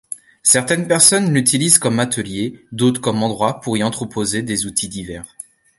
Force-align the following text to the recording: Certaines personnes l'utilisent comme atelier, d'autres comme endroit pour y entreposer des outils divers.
Certaines 0.41 0.87
personnes 0.87 1.31
l'utilisent 1.31 1.77
comme 1.77 1.99
atelier, 1.99 2.65
d'autres 2.71 2.99
comme 2.99 3.21
endroit 3.21 3.61
pour 3.61 3.77
y 3.77 3.83
entreposer 3.83 4.41
des 4.41 4.65
outils 4.65 4.89
divers. 4.89 5.37